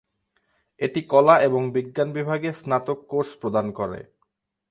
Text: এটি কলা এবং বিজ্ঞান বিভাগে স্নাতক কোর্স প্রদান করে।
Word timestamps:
এটি 0.81 1.01
কলা 1.03 1.35
এবং 1.41 1.61
বিজ্ঞান 1.71 2.09
বিভাগে 2.13 2.49
স্নাতক 2.53 2.99
কোর্স 3.07 3.29
প্রদান 3.41 3.65
করে। 3.71 3.99